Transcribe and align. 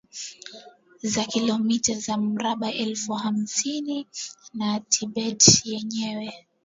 La 1.15 1.23
kilomita 1.33 1.93
za 1.99 2.17
mraba 2.17 2.71
elfu 2.71 3.13
hamsini 3.13 4.05
na 4.53 4.79
Tibet 4.79 5.61
yenye 5.65 6.31